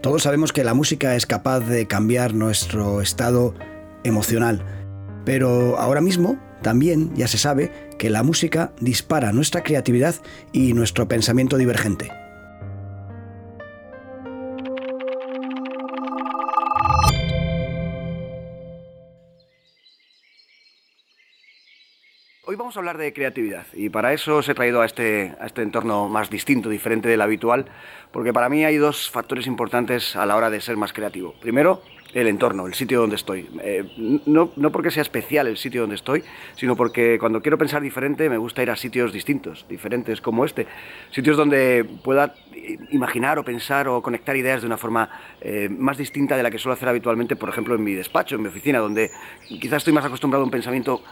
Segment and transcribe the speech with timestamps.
[0.00, 3.54] Todos sabemos que la música es capaz de cambiar nuestro estado
[4.02, 4.64] emocional,
[5.26, 10.14] pero ahora mismo también ya se sabe que la música dispara nuestra creatividad
[10.52, 12.10] y nuestro pensamiento divergente.
[22.46, 25.44] Hoy vamos a hablar de creatividad y para eso os he traído a este, a
[25.44, 27.66] este entorno más distinto, diferente del habitual,
[28.12, 31.34] porque para mí hay dos factores importantes a la hora de ser más creativo.
[31.42, 31.82] Primero,
[32.14, 33.48] el entorno, el sitio donde estoy.
[33.62, 33.84] Eh,
[34.26, 36.22] no, no, porque sea especial el sitio donde estoy,
[36.56, 40.66] sino porque cuando quiero pensar diferente me gusta ir a sitios distintos, diferentes como este.
[41.10, 42.34] Sitios donde pueda
[42.90, 45.08] imaginar o pensar o conectar ideas de una forma
[45.40, 48.42] eh, más distinta de la que suelo hacer habitualmente, por ejemplo, en mi despacho, en
[48.42, 49.10] mi oficina, donde
[49.48, 51.02] quizás estoy más acostumbrado a un pensamiento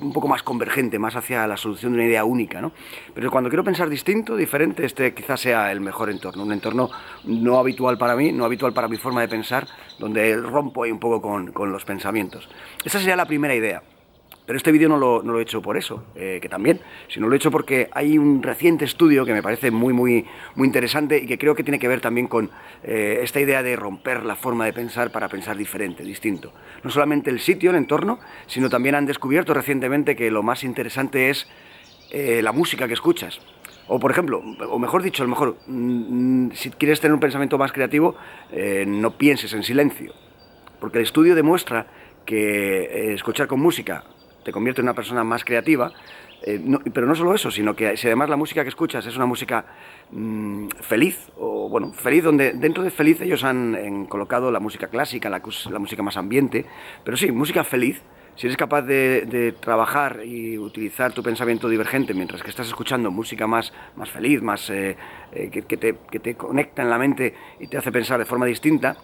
[0.00, 2.60] un poco más convergente, más hacia la solución de una idea única.
[2.60, 2.72] ¿no?
[3.14, 6.42] Pero cuando quiero pensar distinto, diferente, este quizás sea el mejor entorno.
[6.42, 6.90] Un entorno
[7.24, 9.66] no habitual para mí, no habitual para mi forma de pensar,
[9.98, 12.48] donde rompo ahí un poco con, los pensamientos.
[12.84, 13.82] Esa sería la primera idea.
[14.46, 17.36] Pero este vídeo no lo, he hecho por eso, eh, que también, sino lo he
[17.36, 21.36] hecho porque hay un reciente estudio que me parece muy, muy, muy interesante y que
[21.36, 22.50] creo que tiene que ver también con
[22.82, 26.54] eh, esta idea de romper la forma de pensar para pensar diferente, distinto.
[26.82, 31.28] No solamente el sitio, el entorno, sino también han descubierto recientemente que lo más interesante
[31.28, 31.46] es
[32.10, 33.38] eh, la música que escuchas.
[33.88, 37.58] O por ejemplo, o mejor dicho, a lo mejor, mm, si quieres tener un pensamiento
[37.58, 38.16] más creativo,
[38.86, 40.12] no pienses en silencio.
[40.80, 41.86] Porque el estudio demuestra
[42.24, 44.04] que escuchar con música
[44.44, 45.92] te convierte en una persona más creativa.
[46.42, 46.60] Eh,
[46.92, 49.64] pero no solo eso, sino que si además la música que escuchas es una música
[50.10, 55.28] mm, feliz, o bueno, feliz, donde dentro de feliz ellos han, colocado la música clásica,
[55.28, 55.42] la,
[55.78, 56.64] música más ambiente,
[57.04, 58.00] pero sí, música feliz,
[58.38, 63.48] si eres capaz de, trabajar y utilizar tu pensamiento divergente mientras que estás escuchando música
[63.48, 64.96] más, más feliz, más, eh,
[65.32, 68.46] eh, que, te, que te conecta en la mente y te hace pensar de forma
[68.46, 68.96] distinta,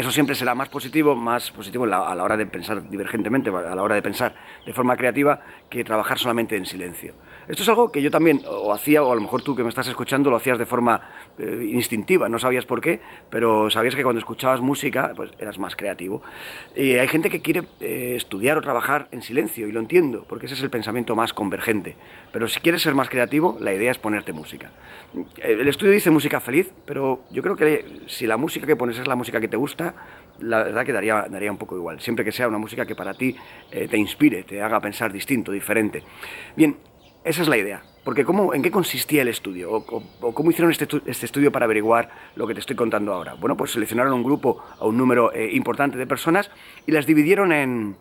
[0.00, 3.82] eso siempre será más positivo, más positivo a la hora de pensar divergentemente, a la
[3.82, 4.34] hora de pensar
[4.64, 7.14] de forma creativa, que trabajar solamente en silencio.
[7.48, 9.68] Esto es algo que yo también o hacía, o a lo mejor tú que me
[9.68, 11.00] estás escuchando lo hacías de forma
[11.36, 15.74] eh, instintiva, no sabías por qué, pero sabías que cuando escuchabas música pues eras más
[15.74, 16.22] creativo.
[16.76, 20.46] Y hay gente que quiere eh, estudiar o trabajar en silencio, y lo entiendo, porque
[20.46, 21.96] ese es el pensamiento más convergente.
[22.32, 24.70] Pero si quieres ser más creativo, la idea es ponerte música.
[25.38, 29.08] El estudio dice música feliz, pero yo creo que si la música que pones es
[29.08, 29.89] la música que te gusta,
[30.40, 33.14] la verdad que daría, daría un poco igual, siempre que sea una música que para
[33.14, 33.36] ti
[33.70, 36.02] eh, te inspire, te haga pensar distinto, diferente.
[36.56, 36.76] Bien,
[37.24, 37.82] esa es la idea.
[38.04, 39.70] Porque ¿cómo, ¿en qué consistía el estudio?
[39.70, 43.34] O, cómo hicieron este, este, estudio para averiguar lo que te estoy contando ahora?
[43.34, 46.50] Bueno, pues seleccionaron un grupo a un número eh, importante de personas
[46.86, 47.96] y las dividieron en,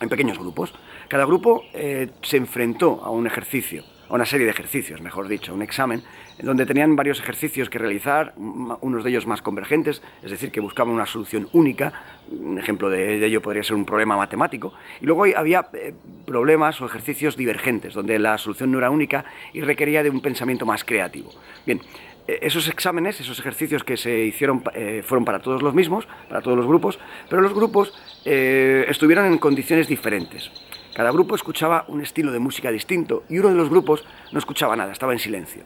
[0.00, 0.72] en pequeños grupos.
[1.08, 3.84] Cada grupo eh, se enfrentó a un ejercicio
[4.16, 6.02] una serie de ejercicios, mejor dicho, un examen,
[6.38, 10.60] en donde tenían varios ejercicios que realizar, unos de ellos más convergentes, es decir, que
[10.60, 11.92] buscaban una solución única,
[12.30, 15.94] un ejemplo de ello podría ser un problema matemático, y luego había eh,
[16.26, 19.24] problemas o ejercicios divergentes, donde la solución no era única
[19.54, 21.30] y requería de un pensamiento más creativo.
[21.64, 21.80] Bien,
[22.28, 26.42] eh, esos exámenes, esos ejercicios que se hicieron eh, fueron para todos los mismos, para
[26.42, 26.98] todos los grupos,
[27.30, 30.50] pero los grupos estuvieron en condiciones diferentes.
[30.94, 34.76] Cada grupo escuchaba un estilo de música distinto y uno de los grupos no escuchaba
[34.76, 35.62] nada, estaba en silencio.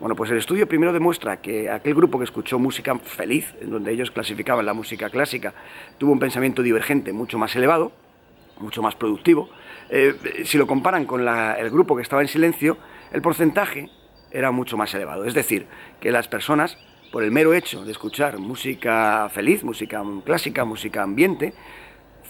[0.00, 3.92] Bueno, pues el estudio primero demuestra que aquel grupo que escuchó música feliz, en donde
[3.92, 5.52] ellos clasificaban la música clásica,
[5.98, 7.92] tuvo un pensamiento divergente mucho más elevado,
[8.58, 9.50] mucho más productivo.
[9.90, 10.14] Eh,
[10.44, 12.78] si lo comparan con el grupo que estaba en silencio,
[13.12, 13.90] el porcentaje
[14.30, 15.26] era mucho más elevado.
[15.26, 15.66] Es decir,
[16.00, 16.78] que las personas,
[17.12, 21.52] por el mero hecho de escuchar música feliz, música clásica, música ambiente,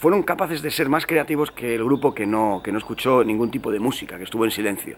[0.01, 3.51] fueron capaces de ser más creativos que el grupo que no, que no escuchó ningún
[3.51, 4.97] tipo de música, que estuvo en silencio.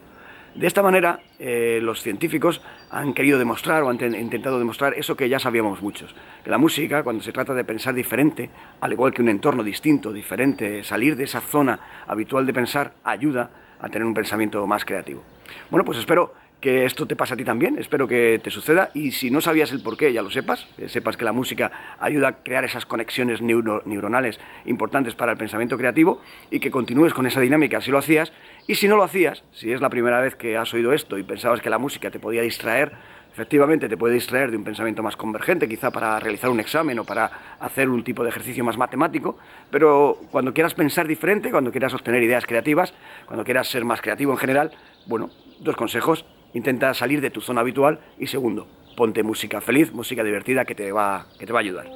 [0.55, 5.29] De esta manera, eh, los científicos han querido demostrar o han intentado demostrar eso que
[5.29, 6.15] ya sabíamos muchos,
[6.45, 8.49] que la música, cuando se trata de pensar diferente,
[8.81, 13.51] al igual que un entorno distinto, diferente, salir de esa zona habitual de pensar, ayuda
[13.81, 15.25] a tener un pensamiento más creativo.
[15.69, 16.33] Bueno, pues espero
[16.63, 19.73] que esto te pase a ti también, espero que te suceda y si no sabías
[19.73, 22.87] el por qué, ya lo sepas, que sepas que la música ayuda a crear esas
[22.87, 27.99] conexiones neuronales importantes para el pensamiento creativo y que continúes con esa dinámica si lo
[27.99, 28.33] hacías
[28.69, 31.25] y si no lo hacías, si es la primera vez que has oído esto y
[31.25, 32.93] pensabas que la música te podía distraer,
[33.33, 37.05] efectivamente te puede distraer de un pensamiento más convergente, quizá para realizar un examen o
[37.05, 39.37] para hacer un tipo de ejercicio más matemático,
[39.69, 42.95] pero cuando quieras pensar diferente, cuando quieras obtener ideas creativas,
[43.27, 44.71] cuando quieras ser más creativo en general,
[45.07, 48.67] bueno, dos consejos intenta salir de tu zona habitual y segundo,
[48.97, 51.87] ponte música feliz, música divertida que te va, que te va a ayudar.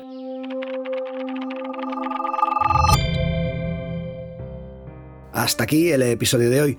[5.32, 6.78] Hasta aquí el episodio de hoy.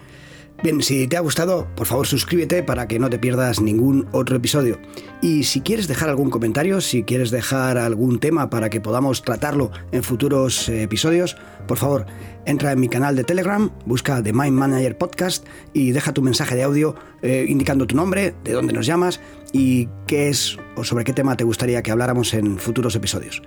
[0.63, 4.38] Bien, si te ha gustado, por favor suscríbete para que no te pierdas ningún otro
[4.38, 4.80] episodio.
[5.21, 9.71] Y si quieres dejar algún comentario, si quieres dejar algún tema para que podamos tratarlo
[9.92, 11.38] en futuros eh, episodios,
[11.68, 12.07] por favor,
[12.45, 16.56] entra en mi canal de Telegram, busca The Mind Manager Podcast y deja tu mensaje
[16.56, 19.21] de audio eh, indicando tu nombre, de dónde nos llamas
[19.54, 23.44] y qué es o sobre qué tema te gustaría que habláramos en futuros episodios.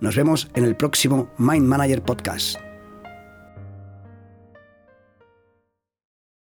[0.00, 2.73] Nos vemos en el próximo Mind Manager Podcast.